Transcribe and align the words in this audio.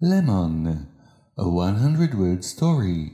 Lemon, 0.00 0.88
a 1.38 1.48
100 1.48 2.18
word 2.18 2.44
story. 2.44 3.12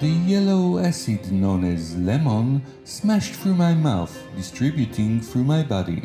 The 0.00 0.08
yellow 0.08 0.78
acid 0.78 1.30
known 1.30 1.64
as 1.64 1.94
lemon 1.98 2.62
smashed 2.84 3.34
through 3.34 3.56
my 3.56 3.74
mouth, 3.74 4.16
distributing 4.34 5.20
through 5.20 5.44
my 5.44 5.62
body. 5.62 6.02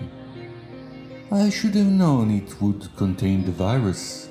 I 1.29 1.49
should 1.49 1.75
have 1.75 1.91
known 1.91 2.31
it 2.31 2.61
would 2.61 2.87
contain 2.95 3.43
the 3.43 3.51
virus. 3.51 4.29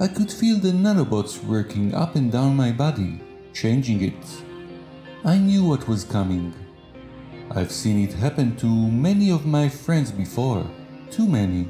I 0.00 0.08
could 0.08 0.32
feel 0.32 0.56
the 0.56 0.72
nanobots 0.72 1.44
working 1.44 1.94
up 1.94 2.16
and 2.16 2.32
down 2.32 2.56
my 2.56 2.72
body, 2.72 3.20
changing 3.52 4.02
it. 4.02 4.24
I 5.22 5.36
knew 5.36 5.62
what 5.62 5.86
was 5.86 6.02
coming. 6.02 6.54
I've 7.50 7.70
seen 7.70 8.08
it 8.08 8.14
happen 8.14 8.56
to 8.56 8.66
many 8.66 9.30
of 9.30 9.44
my 9.44 9.68
friends 9.68 10.10
before, 10.10 10.66
too 11.10 11.28
many. 11.28 11.68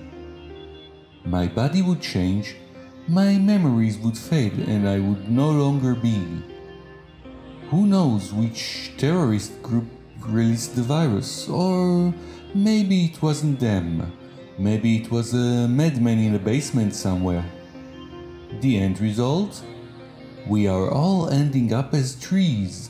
My 1.24 1.48
body 1.48 1.82
would 1.82 2.00
change, 2.00 2.54
my 3.08 3.36
memories 3.36 3.98
would 3.98 4.16
fade, 4.16 4.56
and 4.68 4.88
I 4.88 5.00
would 5.00 5.28
no 5.28 5.50
longer 5.50 5.96
be. 5.96 6.44
Who 7.70 7.86
knows 7.86 8.32
which 8.32 8.92
terrorist 8.98 9.60
group 9.64 9.86
released 10.20 10.76
the 10.76 10.82
virus, 10.82 11.48
or 11.48 12.14
maybe 12.54 13.06
it 13.06 13.20
wasn't 13.20 13.58
them. 13.58 14.12
Maybe 14.56 14.98
it 14.98 15.10
was 15.10 15.34
a 15.34 15.66
madman 15.66 16.20
in 16.20 16.36
a 16.36 16.38
basement 16.38 16.94
somewhere. 16.94 17.44
The 18.60 18.78
end 18.78 19.00
result? 19.00 19.62
We 20.46 20.68
are 20.68 20.90
all 20.90 21.28
ending 21.28 21.72
up 21.72 21.92
as 21.92 22.14
trees. 22.20 22.88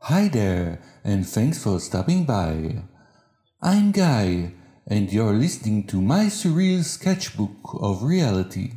Hi 0.00 0.28
there, 0.28 0.82
and 1.04 1.26
thanks 1.26 1.62
for 1.62 1.80
stopping 1.80 2.24
by. 2.24 2.82
I'm 3.62 3.92
Guy, 3.92 4.52
and 4.86 5.10
you're 5.10 5.32
listening 5.32 5.86
to 5.86 6.02
my 6.02 6.26
surreal 6.26 6.84
sketchbook 6.84 7.78
of 7.80 8.02
reality. 8.02 8.72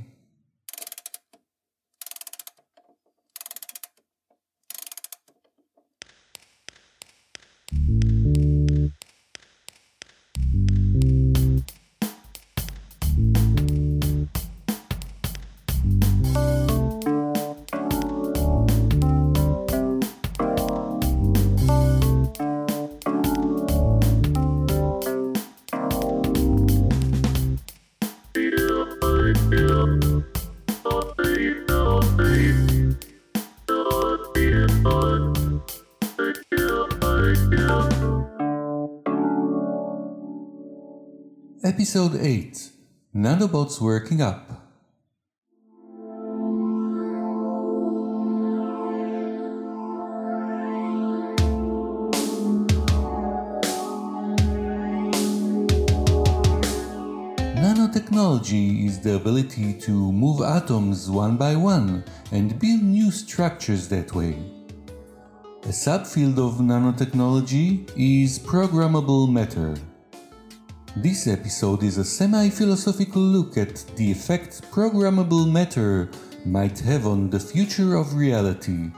Episode 41.66 42.18
8 42.18 42.72
Nanobots 43.16 43.80
Working 43.80 44.22
Up. 44.22 44.50
Nanotechnology 57.56 58.86
is 58.86 59.00
the 59.00 59.16
ability 59.16 59.74
to 59.76 60.12
move 60.12 60.42
atoms 60.42 61.10
one 61.10 61.38
by 61.38 61.56
one 61.56 62.04
and 62.34 62.60
build 62.60 62.84
new 62.84 63.10
structures 63.10 63.88
that 63.88 64.14
way. 64.14 64.36
A 65.64 65.70
subfield 65.70 66.38
of 66.40 66.56
nanotechnology 66.60 67.90
is 67.96 68.38
programmable 68.38 69.32
matter. 69.32 69.78
This 70.96 71.26
episode 71.26 71.82
is 71.82 71.98
a 71.98 72.06
semi 72.06 72.50
philosophical 72.50 73.20
look 73.20 73.58
at 73.58 73.84
the 73.96 74.12
effect 74.12 74.62
programmable 74.70 75.52
matter 75.52 76.08
might 76.46 76.78
have 76.82 77.08
on 77.08 77.32
the 77.32 77.40
future 77.40 77.96
of 77.96 78.14
reality. 78.14 78.92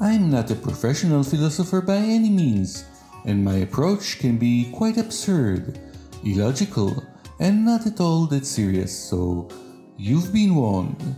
I'm 0.00 0.30
not 0.30 0.50
a 0.50 0.54
professional 0.54 1.22
philosopher 1.22 1.82
by 1.82 1.98
any 1.98 2.30
means, 2.30 2.86
and 3.26 3.44
my 3.44 3.56
approach 3.56 4.20
can 4.20 4.38
be 4.38 4.72
quite 4.72 4.96
absurd, 4.96 5.78
illogical, 6.24 7.04
and 7.40 7.62
not 7.62 7.86
at 7.86 8.00
all 8.00 8.24
that 8.28 8.46
serious, 8.46 8.90
so 8.90 9.50
you've 9.98 10.32
been 10.32 10.54
warned. 10.54 11.14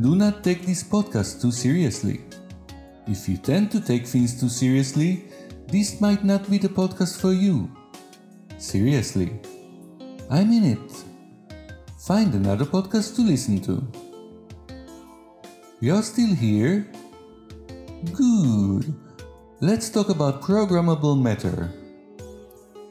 Do 0.00 0.16
not 0.16 0.42
take 0.42 0.66
this 0.66 0.82
podcast 0.82 1.40
too 1.40 1.52
seriously. 1.52 2.22
If 3.06 3.28
you 3.28 3.36
tend 3.36 3.70
to 3.70 3.80
take 3.80 4.08
things 4.08 4.40
too 4.40 4.48
seriously, 4.48 5.26
this 5.68 6.00
might 6.00 6.24
not 6.24 6.50
be 6.50 6.58
the 6.58 6.68
podcast 6.68 7.20
for 7.20 7.32
you. 7.32 7.70
Seriously. 8.64 9.28
I'm 10.30 10.50
in 10.50 10.64
it. 10.64 10.90
Find 11.98 12.32
another 12.32 12.64
podcast 12.64 13.14
to 13.16 13.20
listen 13.20 13.60
to. 13.60 13.86
You're 15.80 16.02
still 16.02 16.34
here? 16.34 16.90
Good. 18.14 18.94
Let's 19.60 19.90
talk 19.90 20.08
about 20.08 20.40
programmable 20.40 21.20
matter. 21.20 21.70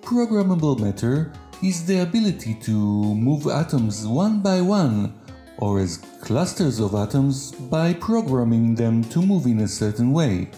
Programmable 0.02 0.80
matter 0.80 1.34
is 1.64 1.84
the 1.88 2.04
ability 2.04 2.54
to 2.70 2.72
move 2.72 3.48
atoms 3.48 4.06
one 4.06 4.42
by 4.42 4.62
one, 4.62 5.20
or 5.58 5.80
as 5.80 5.98
clusters 6.22 6.80
of 6.80 6.94
atoms, 6.94 7.52
by 7.52 7.94
programming 7.94 8.76
them 8.76 9.04
to 9.06 9.24
move 9.24 9.48
in 9.48 9.62
a 9.62 9.68
certain 9.68 10.14
way. 10.14 10.52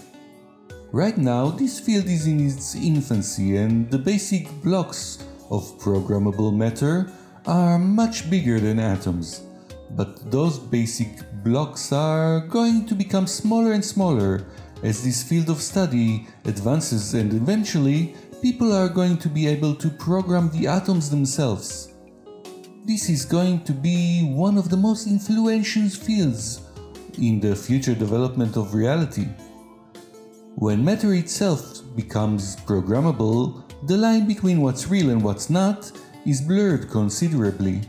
Right 0.95 1.17
now, 1.17 1.49
this 1.49 1.77
field 1.77 2.05
is 2.05 2.25
in 2.25 2.39
its 2.39 2.73
infancy, 2.73 3.57
and 3.57 3.91
the 3.91 3.99
basic 3.99 4.47
blocks 4.63 5.19
of 5.51 5.77
programmable 5.77 6.55
matter 6.55 7.11
are 7.45 7.77
much 7.77 8.29
bigger 8.29 8.61
than 8.61 8.79
atoms. 8.79 9.41
But 9.91 10.31
those 10.31 10.57
basic 10.57 11.09
blocks 11.43 11.91
are 11.91 12.47
going 12.47 12.85
to 12.85 12.95
become 12.95 13.27
smaller 13.27 13.73
and 13.73 13.83
smaller 13.83 14.47
as 14.83 15.03
this 15.03 15.21
field 15.21 15.49
of 15.49 15.61
study 15.61 16.29
advances, 16.45 17.13
and 17.13 17.33
eventually, 17.33 18.15
people 18.41 18.71
are 18.71 18.87
going 18.87 19.17
to 19.17 19.27
be 19.27 19.47
able 19.47 19.75
to 19.75 19.89
program 19.89 20.49
the 20.51 20.65
atoms 20.65 21.09
themselves. 21.09 21.91
This 22.85 23.09
is 23.09 23.25
going 23.25 23.65
to 23.65 23.73
be 23.73 24.31
one 24.33 24.57
of 24.57 24.69
the 24.69 24.77
most 24.77 25.07
influential 25.07 25.89
fields 25.89 26.61
in 27.17 27.41
the 27.41 27.53
future 27.53 27.95
development 27.95 28.55
of 28.55 28.73
reality. 28.73 29.27
When 30.57 30.85
matter 30.85 31.13
itself 31.13 31.81
becomes 31.97 32.55
programmable, 32.55 33.61
the 33.87 33.97
line 33.97 34.25
between 34.25 34.61
what's 34.61 34.87
real 34.87 35.09
and 35.09 35.21
what's 35.21 35.49
not 35.49 35.91
is 36.25 36.39
blurred 36.39 36.89
considerably. 36.89 37.81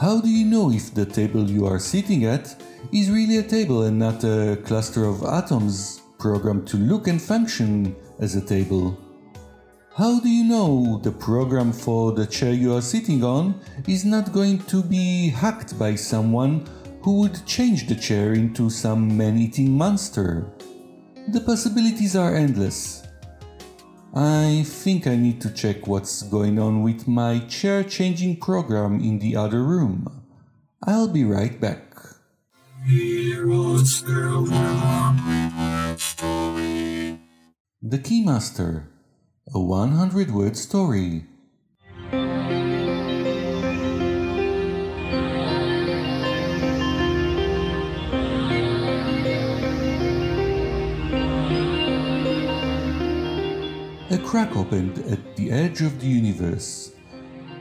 How 0.00 0.22
do 0.22 0.30
you 0.30 0.46
know 0.46 0.72
if 0.72 0.94
the 0.94 1.04
table 1.04 1.44
you 1.44 1.66
are 1.66 1.78
sitting 1.78 2.24
at 2.24 2.56
is 2.90 3.10
really 3.10 3.36
a 3.36 3.42
table 3.42 3.82
and 3.82 3.98
not 3.98 4.24
a 4.24 4.56
cluster 4.64 5.04
of 5.04 5.22
atoms 5.22 6.00
programmed 6.18 6.66
to 6.68 6.78
look 6.78 7.06
and 7.06 7.20
function 7.20 7.94
as 8.18 8.34
a 8.36 8.40
table? 8.40 8.96
How 9.94 10.20
do 10.20 10.30
you 10.30 10.44
know 10.44 11.00
the 11.02 11.12
program 11.12 11.70
for 11.70 12.12
the 12.12 12.24
chair 12.24 12.54
you 12.54 12.74
are 12.74 12.80
sitting 12.80 13.22
on 13.24 13.60
is 13.86 14.06
not 14.06 14.32
going 14.32 14.60
to 14.72 14.82
be 14.82 15.28
hacked 15.28 15.78
by 15.78 15.96
someone 15.96 16.66
who 17.02 17.20
would 17.20 17.44
change 17.44 17.88
the 17.88 17.94
chair 17.94 18.32
into 18.32 18.70
some 18.70 19.14
man 19.18 19.36
eating 19.36 19.70
monster? 19.76 20.50
The 21.30 21.40
possibilities 21.40 22.16
are 22.16 22.34
endless. 22.34 23.06
I 24.12 24.64
think 24.66 25.06
I 25.06 25.14
need 25.14 25.40
to 25.42 25.50
check 25.54 25.86
what's 25.86 26.22
going 26.22 26.58
on 26.58 26.82
with 26.82 27.06
my 27.06 27.38
chair 27.46 27.84
changing 27.84 28.40
program 28.40 28.98
in 28.98 29.20
the 29.20 29.36
other 29.36 29.62
room. 29.62 30.26
I'll 30.84 31.06
be 31.06 31.22
right 31.22 31.54
back. 31.60 31.94
The 37.80 37.98
Keymaster, 38.02 38.86
a 39.54 39.60
100 39.60 40.32
word 40.32 40.56
story. 40.56 41.26
A 54.10 54.18
crack 54.18 54.56
opened 54.56 54.98
at 55.08 55.36
the 55.36 55.52
edge 55.52 55.82
of 55.82 56.00
the 56.00 56.06
universe. 56.08 56.90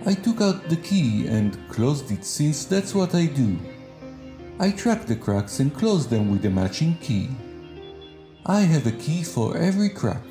I 0.08 0.16
took 0.16 0.42
out 0.42 0.68
the 0.68 0.78
key 0.78 1.28
and 1.28 1.56
closed 1.70 2.10
it 2.10 2.26
since 2.26 2.66
that's 2.66 2.96
what 2.96 3.14
I 3.14 3.28
do. 3.28 3.56
I 4.60 4.72
track 4.72 5.06
the 5.06 5.16
cracks 5.16 5.60
and 5.60 5.72
close 5.72 6.08
them 6.08 6.32
with 6.32 6.44
a 6.46 6.50
matching 6.50 6.98
key. 6.98 7.30
I 8.48 8.62
have 8.62 8.88
a 8.88 8.98
key 8.98 9.22
for 9.24 9.58
every 9.58 9.90
crack. 9.90 10.24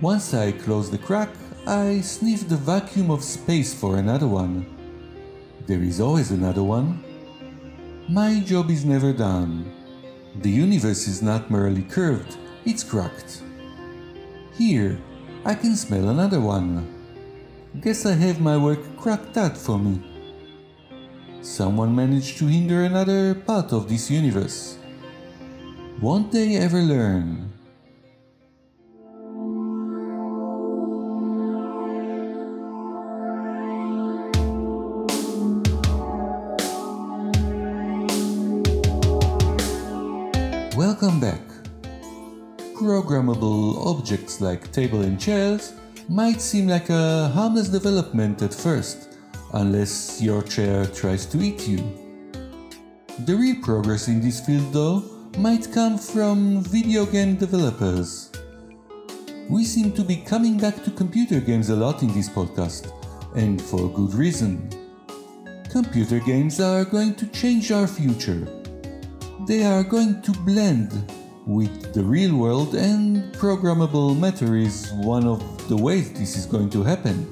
Once 0.00 0.32
I 0.32 0.52
close 0.52 0.90
the 0.90 0.96
crack, 0.96 1.28
I 1.66 2.00
sniff 2.00 2.48
the 2.48 2.56
vacuum 2.56 3.10
of 3.10 3.22
space 3.22 3.74
for 3.74 3.98
another 3.98 4.26
one. 4.26 4.64
There 5.66 5.82
is 5.82 6.00
always 6.00 6.30
another 6.30 6.62
one. 6.62 7.04
My 8.08 8.40
job 8.40 8.70
is 8.70 8.86
never 8.86 9.12
done. 9.12 9.70
The 10.36 10.50
universe 10.50 11.06
is 11.06 11.20
not 11.20 11.50
merely 11.50 11.82
curved, 11.82 12.38
it's 12.64 12.82
cracked. 12.82 13.42
Here, 14.58 14.98
I 15.44 15.54
can 15.54 15.76
smell 15.76 16.08
another 16.08 16.40
one. 16.40 16.82
Guess 17.78 18.06
I 18.06 18.14
have 18.18 18.40
my 18.40 18.56
work 18.58 18.82
cracked 18.98 19.36
out 19.36 19.56
for 19.56 19.78
me. 19.78 20.02
Someone 21.42 21.94
managed 21.94 22.38
to 22.38 22.46
hinder 22.50 22.82
another 22.82 23.36
part 23.36 23.72
of 23.72 23.88
this 23.88 24.10
universe. 24.10 24.76
Won't 26.02 26.32
they 26.32 26.56
ever 26.56 26.82
learn? 26.82 27.54
Welcome 40.74 41.20
back. 41.20 41.47
Programmable 42.78 43.84
objects 43.86 44.40
like 44.40 44.70
table 44.70 45.02
and 45.02 45.18
chairs 45.18 45.72
might 46.08 46.40
seem 46.40 46.68
like 46.68 46.88
a 46.90 47.26
harmless 47.34 47.68
development 47.68 48.40
at 48.40 48.54
first, 48.54 49.16
unless 49.54 50.22
your 50.22 50.42
chair 50.44 50.86
tries 50.86 51.26
to 51.26 51.38
eat 51.42 51.66
you. 51.66 51.78
The 53.26 53.34
real 53.34 53.56
progress 53.64 54.06
in 54.06 54.20
this 54.20 54.38
field, 54.46 54.72
though, 54.72 55.02
might 55.38 55.72
come 55.72 55.98
from 55.98 56.62
video 56.62 57.04
game 57.04 57.34
developers. 57.34 58.30
We 59.50 59.64
seem 59.64 59.90
to 59.94 60.04
be 60.04 60.14
coming 60.14 60.56
back 60.56 60.84
to 60.84 60.92
computer 60.92 61.40
games 61.40 61.70
a 61.70 61.76
lot 61.76 62.04
in 62.04 62.14
this 62.14 62.28
podcast, 62.28 62.92
and 63.34 63.60
for 63.60 63.88
good 63.88 64.14
reason. 64.14 64.70
Computer 65.68 66.20
games 66.20 66.60
are 66.60 66.84
going 66.84 67.16
to 67.16 67.26
change 67.26 67.72
our 67.72 67.88
future. 67.88 68.46
They 69.48 69.64
are 69.64 69.82
going 69.82 70.22
to 70.22 70.30
blend 70.46 70.92
with 71.48 71.94
the 71.94 72.02
real 72.04 72.36
world, 72.36 72.74
and 72.74 73.32
programmable 73.32 74.16
matter 74.16 74.54
is 74.54 74.92
one 74.92 75.26
of 75.26 75.40
the 75.68 75.76
ways 75.76 76.12
this 76.12 76.36
is 76.36 76.44
going 76.44 76.68
to 76.68 76.82
happen. 76.82 77.26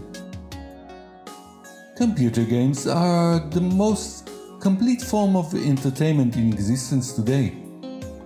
Computer 1.96 2.42
games 2.42 2.86
are 2.86 3.38
the 3.50 3.60
most 3.60 4.30
complete 4.60 5.02
form 5.02 5.36
of 5.36 5.54
entertainment 5.54 6.34
in 6.34 6.50
existence 6.52 7.12
today. 7.12 7.52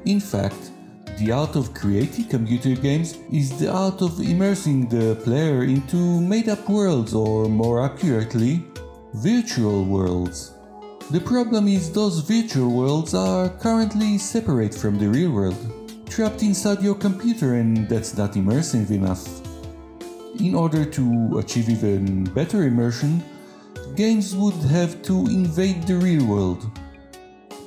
In 0.05 0.21
fact, 0.21 0.71
the 1.19 1.33
art 1.33 1.57
of 1.57 1.75
creating 1.75 2.27
computer 2.27 2.75
games 2.81 3.19
is 3.33 3.59
the 3.59 3.71
art 3.71 4.01
of 4.01 4.21
immersing 4.21 4.89
the 4.89 5.17
player 5.17 5.65
into 5.65 6.21
made 6.21 6.49
up 6.49 6.69
worlds, 6.69 7.15
or 7.15 7.49
more 7.49 7.85
accurately, 7.85 8.65
virtual 9.15 9.85
worlds. 9.85 10.53
The 11.11 11.21
problem 11.21 11.67
is, 11.67 11.93
those 11.93 12.21
virtual 12.21 12.71
worlds 12.71 13.13
are 13.13 13.49
currently 13.49 14.17
separate 14.19 14.73
from 14.73 14.97
the 14.97 15.09
real 15.09 15.33
world, 15.33 15.80
trapped 16.11 16.43
inside 16.43 16.83
your 16.83 16.97
computer, 16.97 17.55
and 17.55 17.89
that's 17.89 18.17
not 18.17 18.33
immersive 18.33 18.91
enough. 18.91 19.25
In 20.41 20.55
order 20.55 20.85
to 20.85 21.39
achieve 21.39 21.69
even 21.69 22.25
better 22.25 22.65
immersion, 22.65 23.23
games 23.95 24.35
would 24.35 24.61
have 24.71 25.03
to 25.03 25.27
invade 25.27 25.85
the 25.85 25.97
real 25.97 26.27
world. 26.27 26.69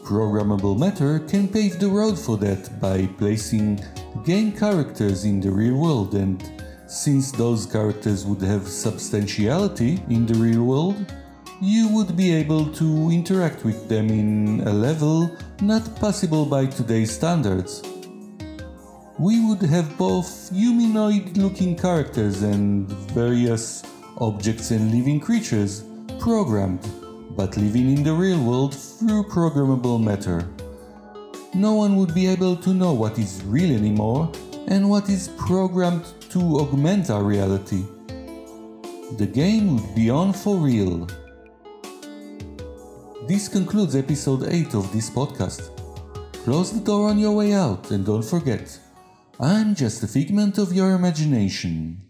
Programmable 0.03 0.77
matter 0.77 1.19
can 1.19 1.47
pave 1.47 1.79
the 1.79 1.87
road 1.87 2.19
for 2.19 2.35
that 2.37 2.81
by 2.81 3.07
placing 3.17 3.81
game 4.25 4.51
characters 4.51 5.23
in 5.23 5.39
the 5.39 5.49
real 5.49 5.77
world, 5.77 6.13
and 6.13 6.43
since 6.85 7.31
those 7.31 7.65
characters 7.65 8.25
would 8.25 8.41
have 8.41 8.67
substantiality 8.67 10.03
in 10.09 10.25
the 10.25 10.35
real 10.35 10.65
world, 10.65 11.13
you 11.61 11.87
would 11.87 12.17
be 12.17 12.33
able 12.33 12.65
to 12.73 13.09
interact 13.09 13.63
with 13.63 13.87
them 13.87 14.09
in 14.09 14.67
a 14.67 14.73
level 14.73 15.31
not 15.61 15.83
possible 15.95 16.45
by 16.45 16.65
today's 16.65 17.11
standards. 17.11 17.92
We 19.23 19.39
would 19.39 19.61
have 19.61 19.97
both 19.97 20.49
humanoid 20.49 21.37
looking 21.37 21.77
characters 21.77 22.41
and 22.41 22.89
various 23.15 23.81
objects 24.17 24.71
and 24.71 24.91
living 24.91 25.21
creatures 25.21 25.85
programmed, 26.19 26.85
but 27.37 27.55
living 27.55 27.95
in 27.95 28.03
the 28.03 28.11
real 28.11 28.43
world 28.43 28.75
through 28.75 29.23
programmable 29.29 30.03
matter. 30.03 30.45
No 31.53 31.73
one 31.73 31.95
would 31.95 32.13
be 32.13 32.27
able 32.27 32.57
to 32.57 32.73
know 32.73 32.91
what 32.91 33.17
is 33.17 33.41
real 33.45 33.71
anymore 33.71 34.29
and 34.67 34.89
what 34.89 35.07
is 35.07 35.29
programmed 35.37 36.03
to 36.31 36.39
augment 36.59 37.09
our 37.09 37.23
reality. 37.23 37.85
The 39.17 39.29
game 39.33 39.77
would 39.77 39.95
be 39.95 40.09
on 40.09 40.33
for 40.33 40.57
real. 40.57 41.07
This 43.29 43.47
concludes 43.47 43.95
episode 43.95 44.49
8 44.49 44.73
of 44.73 44.91
this 44.91 45.09
podcast. 45.09 45.69
Close 46.43 46.73
the 46.73 46.81
door 46.81 47.07
on 47.07 47.17
your 47.17 47.31
way 47.31 47.53
out 47.53 47.89
and 47.91 48.05
don't 48.05 48.25
forget, 48.25 48.79
I'm 49.39 49.73
just 49.73 50.03
a 50.03 50.07
figment 50.07 50.59
of 50.59 50.73
your 50.73 50.91
imagination. 50.91 52.01